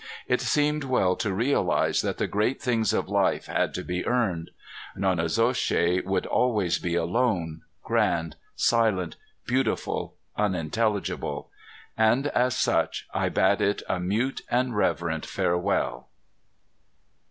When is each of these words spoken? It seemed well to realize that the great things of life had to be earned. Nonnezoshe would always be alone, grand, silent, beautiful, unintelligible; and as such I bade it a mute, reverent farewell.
It 0.27 0.41
seemed 0.41 0.83
well 0.83 1.15
to 1.17 1.31
realize 1.31 2.01
that 2.01 2.17
the 2.17 2.25
great 2.25 2.59
things 2.59 2.91
of 2.91 3.07
life 3.07 3.45
had 3.45 3.71
to 3.75 3.83
be 3.83 4.03
earned. 4.07 4.49
Nonnezoshe 4.97 6.03
would 6.05 6.25
always 6.25 6.79
be 6.79 6.95
alone, 6.95 7.61
grand, 7.83 8.35
silent, 8.55 9.15
beautiful, 9.45 10.15
unintelligible; 10.35 11.51
and 11.95 12.25
as 12.29 12.55
such 12.55 13.07
I 13.13 13.29
bade 13.29 13.61
it 13.61 13.83
a 13.87 13.99
mute, 13.99 14.41
reverent 14.51 15.23
farewell. 15.27 16.07